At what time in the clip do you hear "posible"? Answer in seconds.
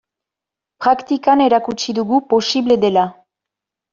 2.33-2.79